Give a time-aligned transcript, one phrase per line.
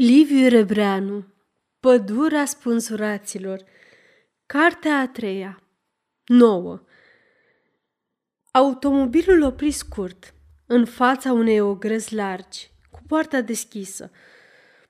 [0.00, 1.24] Liviu Rebreanu
[1.80, 3.64] Pădurea spânzuraților
[4.46, 5.62] Cartea a treia
[6.26, 6.80] 9
[8.50, 10.34] Automobilul opri scurt,
[10.66, 14.10] în fața unei ogrăzi largi, cu poarta deschisă.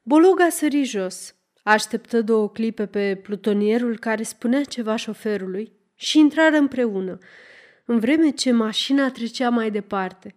[0.03, 7.19] Bologa sări jos, așteptă două clipe pe plutonierul care spunea ceva șoferului și intrară împreună,
[7.85, 10.35] în vreme ce mașina trecea mai departe.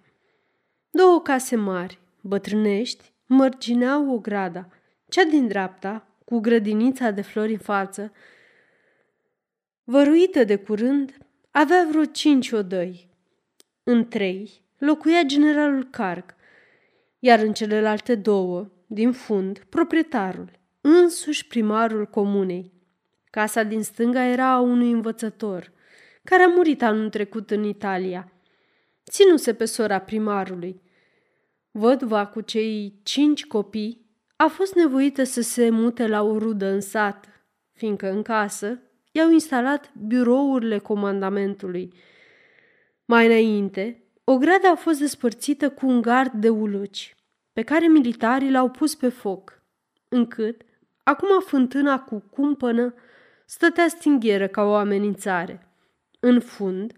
[0.89, 4.67] Două case mari, bătrânești, mărgineau grada,
[5.09, 8.11] cea din dreapta, cu grădinița de flori în față,
[9.83, 11.17] văruită de curând,
[11.51, 13.09] avea vreo cinci odăi.
[13.83, 16.35] În trei locuia generalul Carg,
[17.19, 22.73] iar în celelalte două, din fund, proprietarul, însuși primarul comunei.
[23.29, 25.71] Casa din stânga era a unui învățător,
[26.23, 28.31] care a murit anul trecut în Italia.
[29.09, 30.81] Ținuse pe sora primarului–
[31.71, 36.81] Văduva cu cei cinci copii a fost nevoită să se mute la o rudă în
[36.81, 37.25] sat,
[37.71, 38.79] fiindcă în casă
[39.11, 41.93] i-au instalat birourile comandamentului.
[43.05, 47.15] Mai înainte, o gradă a fost despărțită cu un gard de uluci,
[47.53, 49.63] pe care militarii l-au pus pe foc,
[50.07, 50.61] încât,
[51.03, 52.93] acum fântâna cu cumpănă
[53.45, 55.67] stătea stinghieră ca o amenințare.
[56.19, 56.93] În fund,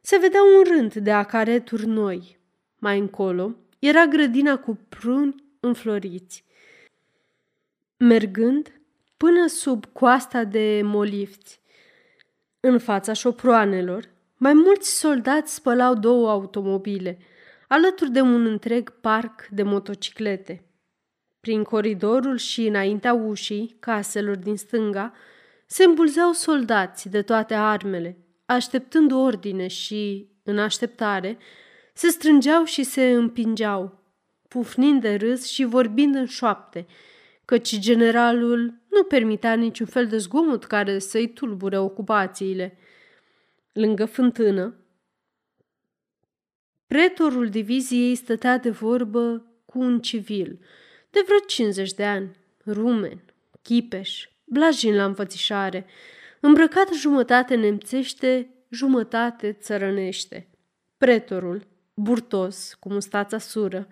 [0.00, 2.38] se vedea un rând de acareturi noi.
[2.78, 6.44] Mai încolo, era grădina cu pruni înfloriți.
[7.96, 8.80] Mergând
[9.16, 11.60] până sub coasta de molifți,
[12.60, 17.18] în fața șoproanelor, mai mulți soldați spălau două automobile,
[17.68, 20.62] alături de un întreg parc de motociclete.
[21.40, 25.12] Prin coridorul și înaintea ușii caselor din stânga
[25.66, 31.38] se îmbulzeau soldați de toate armele, așteptând ordine și, în așteptare,
[31.98, 34.02] se strângeau și se împingeau,
[34.48, 36.86] pufnind de râs și vorbind în șoapte,
[37.44, 42.78] căci generalul nu permitea niciun fel de zgomot care să-i tulbure ocupațiile.
[43.72, 44.74] Lângă fântână,
[46.86, 50.58] pretorul diviziei stătea de vorbă cu un civil
[51.10, 52.36] de vreo 50 de ani,
[52.66, 53.22] rumen,
[53.62, 55.86] chipeș, blajin la înfățișare,
[56.40, 60.48] îmbrăcat jumătate nemțește, jumătate țărănește.
[60.96, 63.88] Pretorul, burtos, cu mustața sură,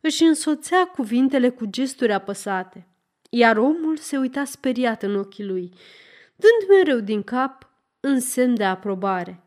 [0.00, 2.86] își însoțea cuvintele cu gesturi apăsate,
[3.30, 5.72] iar omul se uita speriat în ochii lui,
[6.36, 9.42] dând mereu din cap în semn de aprobare.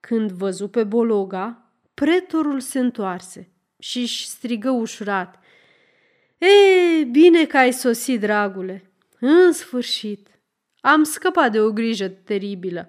[0.00, 5.38] Când văzu pe Bologa, pretorul se întoarse și își strigă ușurat.
[6.38, 8.92] E, bine că ai sosit, dragule!
[9.20, 10.28] În sfârșit!
[10.80, 12.88] Am scăpat de o grijă teribilă.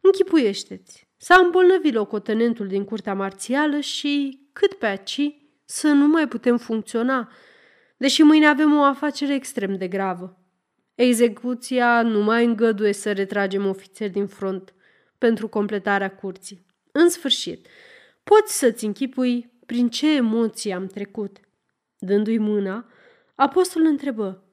[0.00, 1.09] Închipuiește-ți!
[1.22, 7.32] S-a îmbolnăvit locotenentul din curtea marțială și, cât pe aci, să nu mai putem funcționa,
[7.96, 10.38] deși mâine avem o afacere extrem de gravă.
[10.94, 14.74] Execuția nu mai îngăduie să retragem ofițeri din front
[15.18, 16.66] pentru completarea curții.
[16.92, 17.66] În sfârșit,
[18.24, 21.40] poți să-ți închipui prin ce emoții am trecut.
[21.98, 22.88] Dându-i mâna,
[23.34, 24.44] apostol întrebă,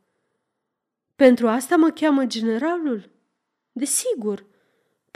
[1.16, 3.10] Pentru asta mă cheamă generalul?
[3.72, 4.46] Desigur,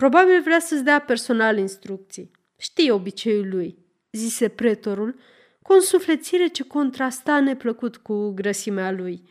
[0.02, 2.32] Probabil vrea să-ți dea personal instrucții.
[2.58, 3.78] Știi obiceiul lui,
[4.12, 5.20] zise pretorul,
[5.62, 9.24] cu o suflețire ce contrasta neplăcut cu grăsimea lui,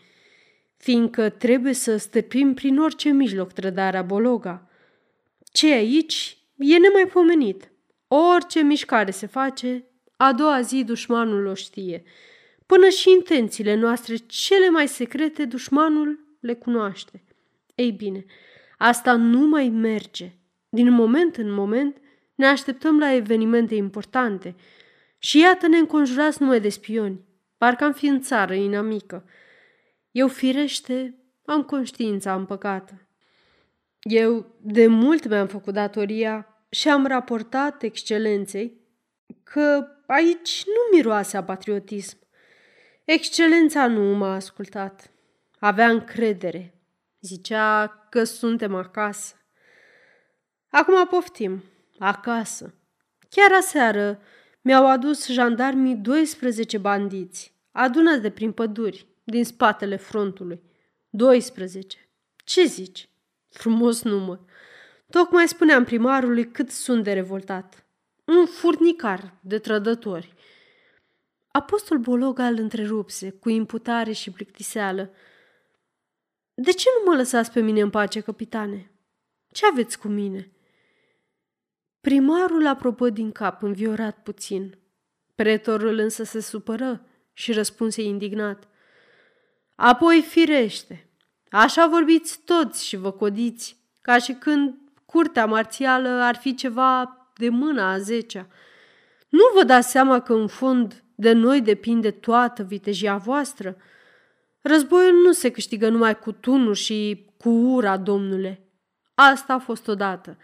[0.76, 4.70] fiindcă trebuie să stăpim prin orice mijloc trădarea Bologa.
[5.52, 7.72] Ce aici e nemaipomenit.
[8.08, 9.84] Orice mișcare se face,
[10.16, 12.02] a doua zi dușmanul o știe.
[12.66, 17.24] Până și intențiile noastre cele mai secrete, dușmanul le cunoaște.
[17.74, 18.24] Ei bine,
[18.78, 20.34] asta nu mai merge.
[20.72, 21.96] Din moment în moment
[22.34, 24.54] ne așteptăm la evenimente importante
[25.18, 27.24] și iată-ne înconjurați numai de spioni,
[27.58, 29.24] parcă am fi în țară inamică.
[30.10, 31.14] Eu, firește,
[31.44, 33.08] am conștiința împăcată.
[34.00, 38.80] Eu de mult mi-am făcut datoria și am raportat excelenței
[39.42, 42.18] că aici nu miroase a patriotism.
[43.04, 45.10] Excelența nu m-a ascultat.
[45.58, 46.74] Avea încredere.
[47.20, 49.34] Zicea că suntem acasă.
[50.70, 51.62] Acum poftim,
[51.98, 52.74] acasă.
[53.28, 54.20] Chiar aseară
[54.60, 60.62] mi-au adus jandarmii 12 bandiți, adunați de prin păduri, din spatele frontului.
[61.10, 62.08] 12.
[62.44, 63.08] Ce zici?
[63.48, 64.40] Frumos număr.
[65.10, 67.84] Tocmai spuneam primarului cât sunt de revoltat.
[68.24, 70.34] Un furnicar de trădători.
[71.50, 75.10] Apostol Bologa îl întrerupse cu imputare și plictiseală.
[76.54, 78.90] De ce nu mă lăsați pe mine în pace, capitane?
[79.52, 80.50] Ce aveți cu mine?"
[82.00, 84.78] Primarul apropă din cap, înviorat puțin.
[85.34, 88.68] Pretorul însă se supără și răspunse indignat.
[89.76, 91.10] Apoi firește,
[91.50, 94.74] așa vorbiți toți și vă codiți, ca și când
[95.06, 98.46] curtea marțială ar fi ceva de mâna a zecea.
[99.28, 103.76] Nu vă dați seama că în fond de noi depinde toată vitejia voastră?
[104.60, 108.64] Războiul nu se câștigă numai cu tunuri și cu ura, domnule.
[109.14, 110.36] Asta a fost odată.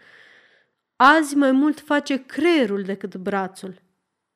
[0.97, 3.81] Azi mai mult face creierul decât brațul.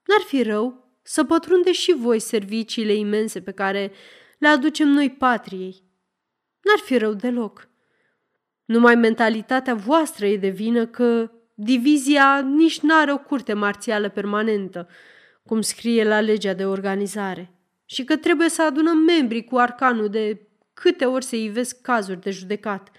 [0.05, 3.91] N-ar fi rău să pătrunde și voi serviciile imense pe care
[4.37, 5.83] le aducem noi patriei.
[6.61, 7.69] N-ar fi rău deloc.
[8.65, 14.87] Numai mentalitatea voastră e de vină că divizia nici n-are o curte marțială permanentă,
[15.43, 17.51] cum scrie la legea de organizare,
[17.85, 22.29] și că trebuie să adunăm membrii cu arcanul de câte ori se ivesc cazuri de
[22.29, 22.91] judecat.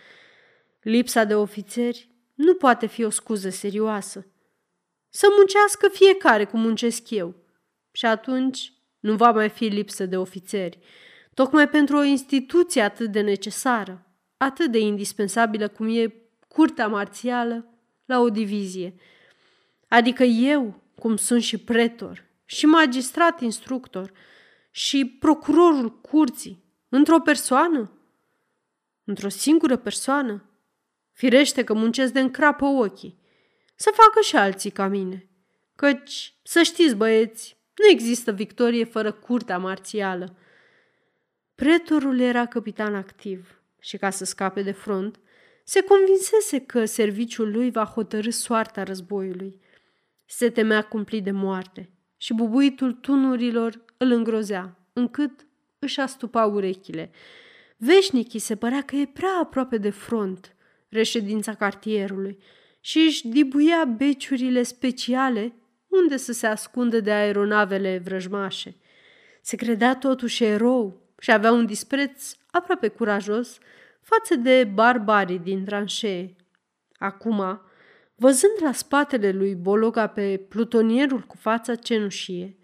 [0.81, 2.12] Lipsa de ofițeri
[2.43, 4.27] nu poate fi o scuză serioasă.
[5.09, 7.35] Să muncească fiecare cum muncesc eu.
[7.93, 10.79] Și atunci nu va mai fi lipsă de ofițeri,
[11.35, 14.07] tocmai pentru o instituție atât de necesară,
[14.37, 16.15] atât de indispensabilă cum e
[16.49, 17.67] curtea marțială
[18.05, 18.95] la o divizie.
[19.89, 24.13] Adică eu, cum sunt și pretor, și magistrat instructor,
[24.71, 27.91] și procurorul curții, într-o persoană?
[29.05, 30.45] Într-o singură persoană?
[31.23, 33.19] Firește că muncesc de încrapă ochii.
[33.75, 35.29] Să facă și alții ca mine.
[35.77, 40.37] Căci, să știți, băieți, nu există victorie fără curtea marțială.
[41.55, 45.21] Pretorul era capitan activ și ca să scape de front,
[45.65, 49.61] se convinsese că serviciul lui va hotărâ soarta războiului.
[50.25, 55.47] Se temea cumplit de moarte și bubuitul tunurilor îl îngrozea, încât
[55.79, 57.11] își astupa urechile.
[57.77, 60.57] Veșnichii se părea că e prea aproape de front,
[60.93, 62.39] reședința cartierului,
[62.81, 65.53] și își dibuia beciurile speciale
[65.89, 68.77] unde să se ascundă de aeronavele vrăjmașe.
[69.41, 73.59] Se credea totuși erou și avea un dispreț aproape curajos
[74.01, 76.37] față de barbarii din tranșee.
[76.99, 77.61] Acum,
[78.15, 82.57] văzând la spatele lui Bologa pe plutonierul cu fața cenușie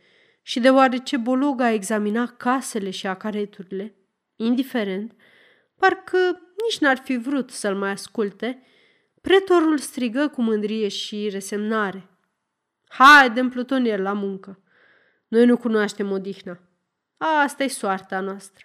[0.42, 3.94] și deoarece Bologa examina casele și acareturile,
[4.36, 5.12] indiferent,
[5.78, 8.62] parcă nici n-ar fi vrut să-l mai asculte,
[9.20, 12.08] pretorul strigă cu mândrie și resemnare.
[12.88, 14.62] Haide, plutonier, la muncă!
[15.28, 16.60] Noi nu cunoaștem odihna.
[17.16, 18.64] Asta e soarta noastră.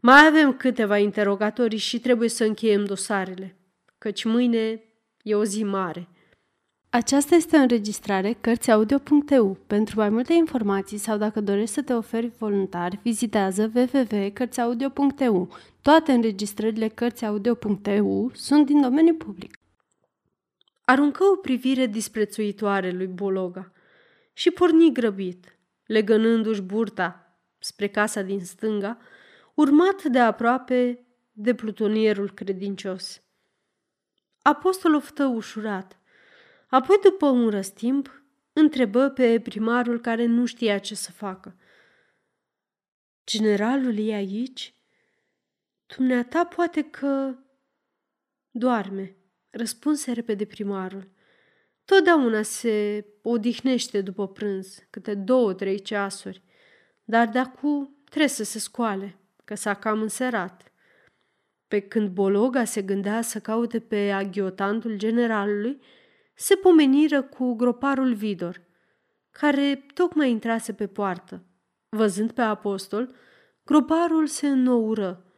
[0.00, 3.56] Mai avem câteva interogatorii și trebuie să încheiem dosarele,
[3.98, 4.82] căci mâine
[5.22, 6.08] e o zi mare.
[6.90, 9.58] Aceasta este o înregistrare Cărțiaudio.eu.
[9.66, 15.56] Pentru mai multe informații sau dacă dorești să te oferi voluntar, vizitează www.cărțiaudio.eu.
[15.82, 19.58] Toate înregistrările Cărțiaudio.eu sunt din domeniu public.
[20.84, 23.72] Aruncă o privire disprețuitoare lui Bologa
[24.32, 28.98] și porni grăbit, legănându-și burta spre casa din stânga,
[29.54, 33.22] urmat de aproape de plutonierul credincios.
[34.42, 35.97] Apostol oftă ușurat.
[36.68, 38.22] Apoi, după un răstimp,
[38.52, 41.56] întrebă pe primarul care nu știa ce să facă.
[43.26, 44.74] Generalul e aici?
[45.96, 47.34] Dumneata poate că...
[48.50, 49.16] Doarme,
[49.50, 51.10] răspunse repede primarul.
[51.84, 56.42] Totdeauna se odihnește după prânz, câte două, trei ceasuri,
[57.04, 60.72] dar de acum trebuie să se scoale că s-a cam înserat.
[61.68, 65.80] Pe când Bologa se gândea să caute pe aghiotantul generalului,
[66.40, 68.60] se pomeniră cu groparul Vidor,
[69.30, 71.44] care tocmai intrase pe poartă.
[71.88, 73.14] Văzând pe apostol,
[73.64, 75.32] groparul se înnoură.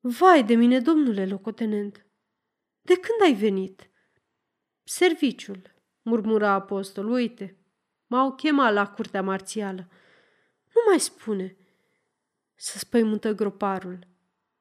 [0.00, 2.06] Vai de mine, domnule locotenent!
[2.80, 3.90] De când ai venit?"
[4.84, 7.56] Serviciul, murmura apostol, uite,
[8.06, 9.88] m-au chemat la curtea marțială.
[10.74, 11.56] Nu mai spune,
[12.54, 13.98] să spăimântă groparul.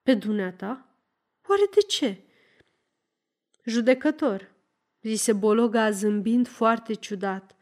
[0.03, 0.95] Pe dumneata?
[1.47, 2.23] Oare de ce?
[3.63, 4.57] Judecător,
[5.01, 7.55] zise Bologa zâmbind foarte ciudat.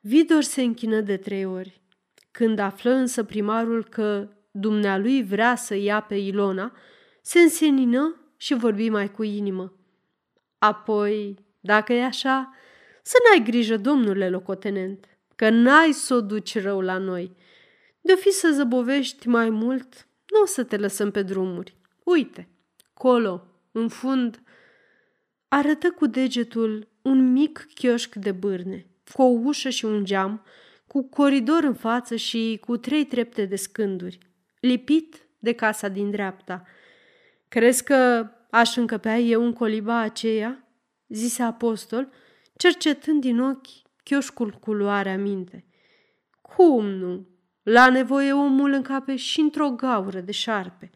[0.00, 1.80] Vidor se închină de trei ori.
[2.30, 6.76] Când află însă primarul că dumnealui vrea să ia pe Ilona,
[7.22, 9.76] se însenină și vorbi mai cu inimă.
[10.58, 12.54] Apoi, dacă e așa,
[13.02, 17.32] să n-ai grijă, domnule locotenent, că n-ai să o duci rău la noi–
[18.04, 21.76] de-o fi să zăbovești mai mult, nu o să te lăsăm pe drumuri.
[22.04, 22.48] Uite,
[22.94, 24.42] colo, în fund,
[25.54, 30.44] arătă cu degetul un mic chioșc de bârne, cu o ușă și un geam,
[30.86, 34.18] cu coridor în față și cu trei trepte de scânduri,
[34.60, 36.62] lipit de casa din dreapta.
[37.48, 40.68] Crezi că aș încăpea eu în coliba aceea?"
[41.08, 42.08] zise apostol,
[42.56, 43.66] cercetând din ochi
[44.04, 45.66] chioșcul cu luarea minte.
[46.40, 47.28] Cum nu?
[47.62, 50.90] La nevoie omul încape și într-o gaură de șarpe.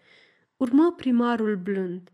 [0.56, 2.10] Urmă primarul blând.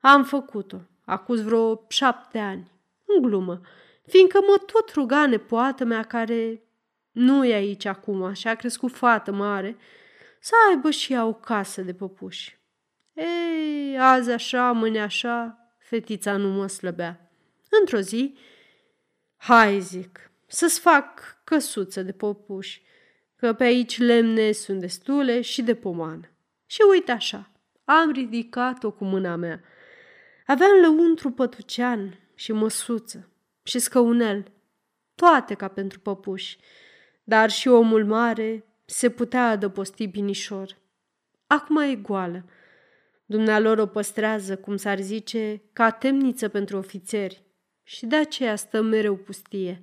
[0.00, 2.70] Am făcut-o, acuz vreo șapte ani,
[3.04, 3.60] în glumă,
[4.06, 6.62] fiindcă mă tot ruga nepoată mea care
[7.10, 9.76] nu e aici acum și a crescut fată mare,
[10.40, 12.58] să aibă și ea o casă de păpuși.
[13.12, 17.30] Ei, azi așa, mâine așa, fetița nu mă slăbea.
[17.80, 18.36] Într-o zi,
[19.36, 22.82] hai zic, să-ți fac căsuță de popuși,
[23.36, 26.28] că pe aici lemne sunt destule și de pomană.
[26.66, 27.50] Și uite așa,
[27.84, 29.60] am ridicat-o cu mâna mea.
[30.50, 33.28] Aveam lăuntru pătucean și măsuță
[33.62, 34.52] și scăunel,
[35.14, 36.58] toate ca pentru păpuși,
[37.24, 40.76] dar și omul mare se putea adăposti binișor.
[41.46, 42.44] Acum e goală.
[43.24, 47.42] Dumnealor o păstrează, cum s-ar zice, ca temniță pentru ofițeri
[47.82, 49.82] și de aceea stă mereu pustie.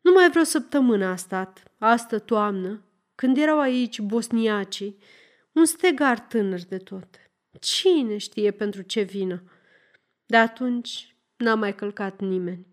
[0.00, 4.98] Numai vreo săptămână a stat, astă toamnă, când erau aici bosniacii,
[5.52, 7.08] un stegar tânăr de tot.
[7.60, 9.42] Cine știe pentru ce vină?
[10.28, 12.66] De atunci n-a mai călcat nimeni.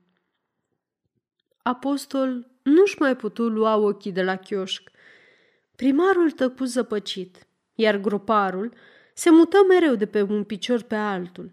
[1.62, 4.92] Apostol nu-și mai putu lua ochii de la chioșc.
[5.76, 8.74] Primarul tăcu zăpăcit, iar groparul
[9.14, 11.50] se mută mereu de pe un picior pe altul,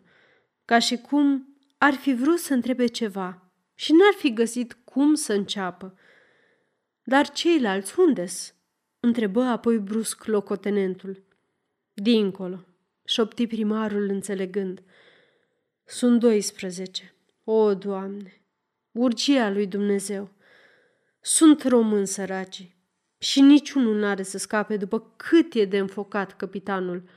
[0.65, 5.33] ca și cum ar fi vrut să întrebe ceva și n-ar fi găsit cum să
[5.33, 5.99] înceapă.
[7.03, 8.55] Dar ceilalți unde-s?
[9.01, 11.25] întrebă apoi brusc locotenentul.
[11.93, 12.65] Dincolo,
[13.05, 14.83] șopti primarul înțelegând.
[15.93, 17.15] Sunt 12.
[17.45, 18.43] O, Doamne,
[18.93, 20.31] urgia lui Dumnezeu.
[21.21, 22.77] Sunt români săraci
[23.19, 27.09] și niciunul n-are să scape după cât e de înfocat capitanul.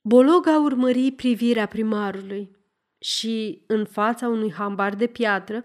[0.00, 2.56] Bologa urmări privirea primarului
[2.98, 5.64] și, în fața unui hambar de piatră,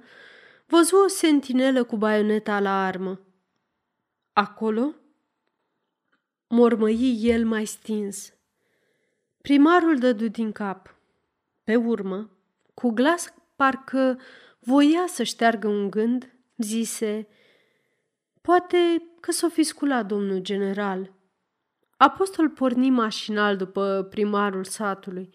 [0.66, 3.20] văzu o sentinelă cu baioneta la armă.
[4.34, 4.94] Acolo?
[6.48, 8.34] Mormăi el mai stins.
[9.42, 11.00] Primarul dădu din cap.
[11.64, 12.30] Pe urmă,
[12.74, 14.20] cu glas parcă
[14.60, 17.28] voia să șteargă un gând, zise
[18.42, 18.78] Poate
[19.20, 21.14] că s-o fi sculat domnul general.
[21.98, 25.30] Apostol porni mașinal după primarul satului.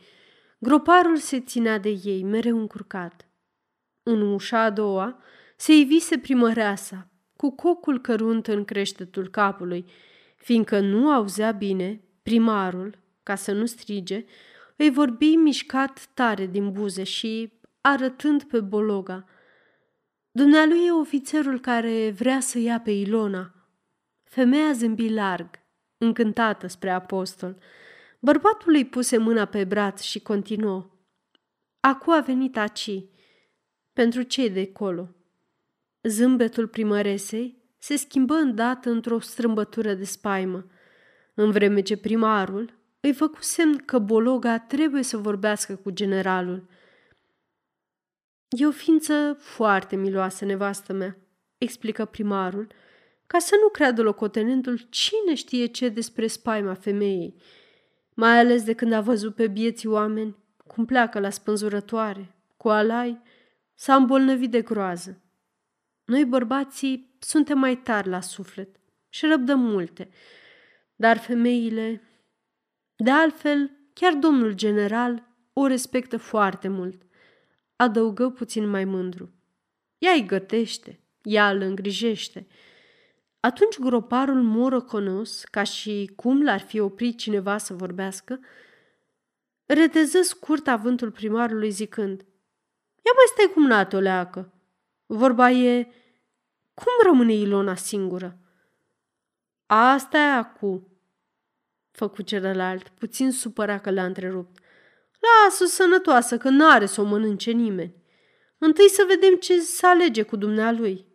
[0.58, 3.28] Groparul se ținea de ei, mereu încurcat.
[4.02, 5.22] În ușa a doua
[5.56, 9.90] se ivise primăreasa, cu cocul cărunt în creștetul capului,
[10.36, 14.24] fiindcă nu auzea bine, primarul, ca să nu strige,
[14.76, 19.24] îi vorbi mișcat tare din buze și arătând pe Bologa.
[20.30, 23.54] Dumnealui e ofițerul care vrea să ia pe Ilona.
[24.24, 25.50] Femeia zâmbi larg,
[25.98, 27.58] încântată spre apostol.
[28.20, 30.90] Bărbatul îi puse mâna pe braț și continuă.
[31.80, 33.04] Acu a venit aci.
[33.92, 35.14] Pentru ce de colo?
[36.02, 40.66] Zâmbetul primăresei se schimbă îndată într-o strâmbătură de spaimă,
[41.34, 46.68] în vreme ce primarul îi făcu semn că Bologa trebuie să vorbească cu generalul.
[48.48, 51.16] E o ființă foarte miloasă, nevastă mea,
[51.58, 52.66] explică primarul,
[53.26, 57.34] ca să nu creadă locotenentul cine știe ce despre spaima femeii,
[58.14, 60.36] mai ales de când a văzut pe bieții oameni
[60.66, 63.22] cum pleacă la spânzurătoare, cu alai,
[63.74, 65.20] s-a îmbolnăvit de groază.
[66.04, 68.68] Noi bărbații suntem mai tari la suflet
[69.08, 70.08] și răbdăm multe,
[70.96, 72.00] dar femeile...
[72.96, 77.02] De altfel, chiar domnul general o respectă foarte mult.
[77.76, 79.30] Adăugă puțin mai mândru.
[79.98, 82.46] Ea îi gătește, ea îl îngrijește.
[83.40, 88.40] Atunci groparul morocănos, ca și cum l-ar fi oprit cineva să vorbească,
[89.66, 92.20] reteză scurt avântul primarului zicând
[93.04, 94.52] Ia mai stai cum nată o leacă.
[95.06, 95.82] Vorba e,
[96.74, 98.38] cum rămâne Ilona singură?
[99.66, 100.95] Asta e acu,
[101.96, 104.58] făcu celălalt, puțin supărat că l-a întrerupt.
[105.20, 107.94] Lasă-o sănătoasă, că n-are să o mănânce nimeni.
[108.58, 111.06] Întâi să vedem ce să alege cu dumnealui.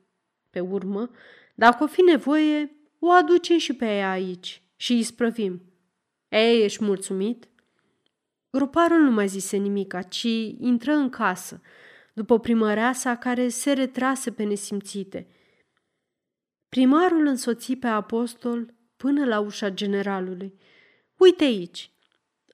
[0.49, 1.09] Pe urmă,
[1.55, 5.61] dacă o fi nevoie, o aducem și pe ea aici și îi sprăvim.
[6.29, 7.49] Ei, ești mulțumit?
[8.51, 10.27] Groparul nu mai zise nimica, ci
[10.59, 11.61] intră în casă,
[12.13, 15.27] după primăreasa care se retrase pe nesimțite.
[16.69, 20.53] Primarul însoți pe apostol până la ușa generalului.
[21.21, 21.91] Uite aici!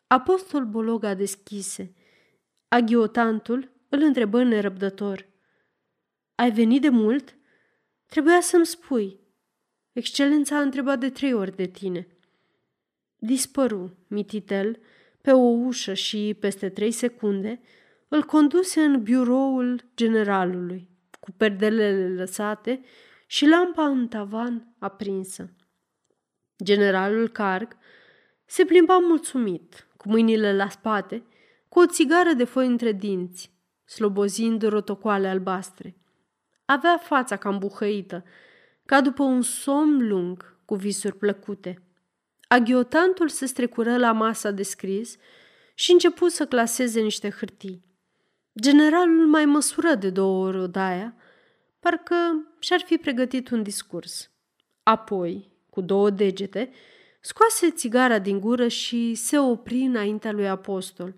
[0.07, 1.93] Apostol Bologa deschise.
[2.67, 5.27] Aghiotantul îl întrebă nerăbdător.
[6.35, 7.35] Ai venit de mult?
[8.05, 9.19] Trebuia să-mi spui.
[9.91, 12.07] Excelența a întrebat de trei ori de tine.
[13.15, 14.79] Dispăru, mititel,
[15.21, 17.61] pe o ușă și, peste trei secunde,
[18.07, 22.81] îl conduse în biroul generalului, cu perdelele lăsate
[23.27, 25.49] și lampa în tavan aprinsă.
[26.63, 27.77] Generalul Carg
[28.47, 31.23] se plimba mulțumit, cu mâinile la spate,
[31.69, 33.51] cu o țigară de foi între dinți,
[33.85, 35.95] slobozind rotocoale albastre.
[36.65, 38.23] Avea fața cam buhăită,
[38.85, 41.81] ca după un somn lung cu visuri plăcute.
[42.47, 45.17] Aghiotantul se strecură la masa de scris
[45.73, 47.85] și început să claseze niște hârtii.
[48.59, 51.15] Generalul mai măsură de două ori odaia,
[51.79, 52.15] parcă
[52.59, 54.31] și-ar fi pregătit un discurs.
[54.83, 56.71] Apoi, cu două degete,
[57.19, 61.15] scoase țigara din gură și se opri înaintea lui apostol.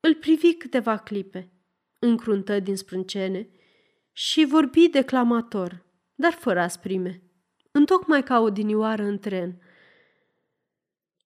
[0.00, 1.52] Îl privi câteva clipe,
[1.98, 3.48] încruntă din sprâncene
[4.12, 5.84] și vorbi declamator,
[6.14, 7.22] dar fără asprime,
[7.70, 9.60] întocmai ca o dinioară în tren.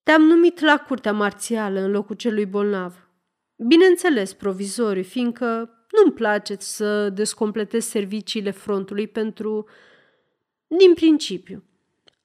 [0.03, 3.09] Te-am numit la curtea marțială în locul celui bolnav.
[3.57, 5.47] Bineînțeles, provizoriu, fiindcă
[5.91, 9.69] nu-mi place să descompletez serviciile frontului pentru...
[10.67, 11.65] din principiu.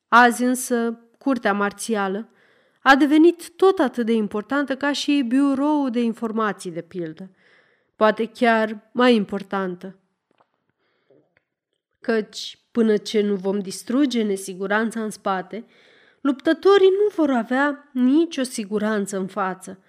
[0.08, 2.30] Azi însă, curtea marțială
[2.82, 7.30] a devenit tot atât de importantă ca și biroul de informații, de pildă.
[7.96, 10.00] Poate chiar mai importantă.
[12.00, 15.66] Căci, până ce nu vom distruge nesiguranța în spate,
[16.22, 19.80] luptătorii nu vor avea nicio siguranță în față.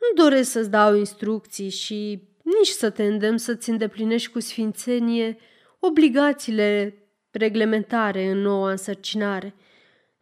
[0.00, 5.38] Nu doresc să-ți dau instrucții și nici să te îndemn să-ți îndeplinești cu sfințenie
[5.78, 6.98] obligațiile
[7.30, 9.54] reglementare în noua însărcinare.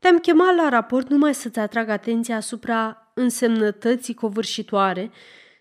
[0.03, 5.11] Te-am chemat la raport numai să-ți atrag atenția asupra însemnătății covârșitoare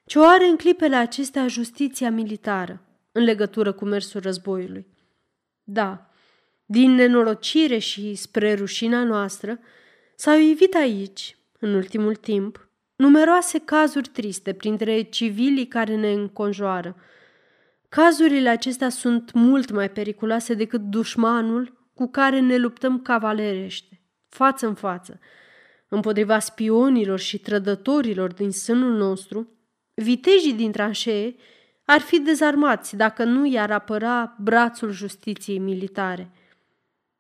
[0.06, 2.82] ce o are în clipele acestea justiția militară
[3.12, 4.88] în legătură cu mersul războiului.
[5.64, 6.10] Da,
[6.66, 9.60] din nenorocire și spre rușina noastră,
[10.16, 16.96] s-au evit aici, în ultimul timp, numeroase cazuri triste printre civilii care ne înconjoară.
[17.90, 24.01] Cazurile acestea sunt mult mai periculoase decât dușmanul cu care ne luptăm cavalerește,
[24.32, 25.20] față în față.
[25.88, 29.50] Împotriva spionilor și trădătorilor din sânul nostru,
[29.94, 31.36] vitejii din tranșee
[31.86, 36.32] ar fi dezarmați dacă nu i-ar apăra brațul justiției militare.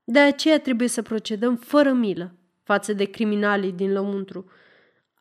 [0.03, 4.51] De aceea trebuie să procedăm fără milă față de criminalii din lăuntru.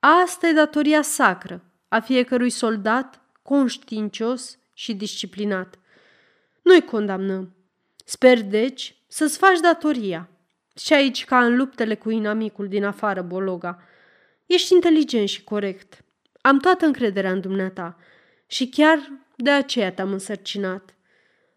[0.01, 5.79] Asta e datoria sacră a fiecărui soldat conștiincios și disciplinat.
[6.63, 7.55] Noi condamnăm.
[8.05, 10.29] Sper, deci, să-ți faci datoria.
[10.85, 13.83] Și aici, ca în luptele cu inamicul din afară, Bologa.
[14.47, 16.05] Ești inteligent și corect.
[16.41, 17.97] Am toată încrederea în dumneata
[18.47, 20.95] și chiar de aceea te-am însărcinat.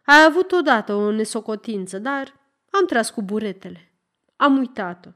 [0.05, 3.91] Ai avut odată o nesocotință, dar am tras cu buretele.
[4.35, 5.09] Am uitat-o.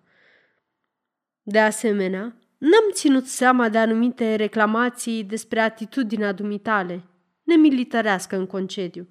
[1.43, 7.03] De asemenea, n-am ținut seama de anumite reclamații despre atitudinea dumitale,
[7.43, 9.07] nemilitărească în concediu.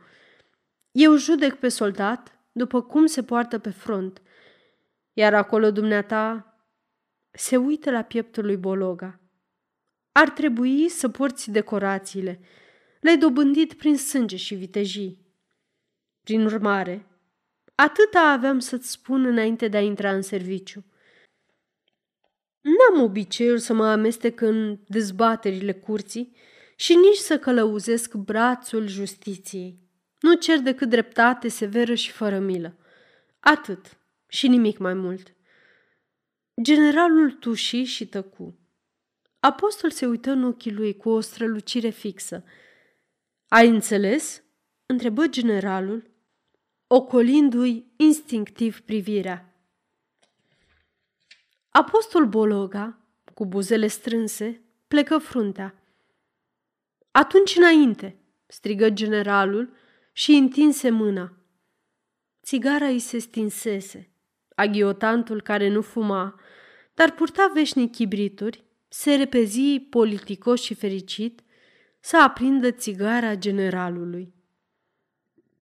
[0.90, 4.20] Eu judec pe soldat după cum se poartă pe front,
[5.18, 6.55] iar acolo dumneata
[7.31, 9.20] se uită la pieptul lui Bologa.
[10.12, 12.40] Ar trebui să porți decorațiile.
[13.00, 15.26] Le-ai dobândit prin sânge și vitejii.
[16.22, 17.07] Prin urmare,
[17.74, 20.85] atâta aveam să-ți spun înainte de a intra în serviciu.
[22.61, 26.37] N-am obiceiul să mă amestec în dezbaterile curții
[26.76, 29.79] și nici să călăuzesc brațul justiției.
[30.20, 32.76] Nu cer decât dreptate severă și fără milă.
[33.40, 33.96] Atât
[34.37, 35.35] și nimic mai mult.
[36.62, 38.59] Generalul tuși și tăcu.
[39.40, 42.44] Apostol se uită în ochii lui cu o strălucire fixă.
[43.49, 44.42] Ai înțeles?"
[44.87, 46.11] întrebă generalul,
[46.87, 49.55] ocolindu-i instinctiv privirea.
[51.68, 52.99] Apostol Bologa,
[53.35, 55.83] cu buzele strânse, plecă fruntea.
[57.11, 59.72] Atunci înainte, strigă generalul
[60.12, 61.33] și întinse mâna.
[62.42, 64.11] Țigara îi se stinsese.
[64.57, 66.40] Aghiotantul care nu fuma,
[66.95, 71.40] dar purta veșnic chibrituri, se repezi politicos și fericit
[72.01, 74.35] să aprindă țigara generalului.